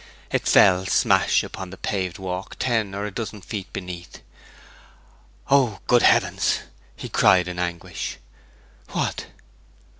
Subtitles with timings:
[0.31, 4.21] It fell smash upon the paved walk ten or a dozen feet beneath.
[5.51, 6.61] 'Oh, good heavens!'
[6.95, 8.17] he cried in anguish.
[8.93, 9.27] 'What?'